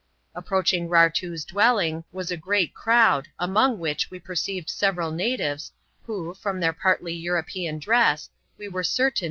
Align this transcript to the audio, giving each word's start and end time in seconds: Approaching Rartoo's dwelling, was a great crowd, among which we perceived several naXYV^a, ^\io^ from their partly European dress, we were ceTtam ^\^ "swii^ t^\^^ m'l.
Approaching 0.33 0.89
Rartoo's 0.89 1.45
dwelling, 1.45 2.03
was 2.11 2.31
a 2.31 2.35
great 2.35 2.73
crowd, 2.73 3.27
among 3.37 3.77
which 3.77 4.09
we 4.09 4.17
perceived 4.19 4.67
several 4.67 5.11
naXYV^a, 5.11 5.69
^\io^ 6.07 6.35
from 6.37 6.59
their 6.59 6.73
partly 6.73 7.13
European 7.13 7.77
dress, 7.77 8.31
we 8.57 8.67
were 8.67 8.81
ceTtam 8.81 8.99
^\^ 8.99 8.99
"swii^ 8.99 9.13
t^\^^ 9.13 9.17
m'l. 9.17 9.19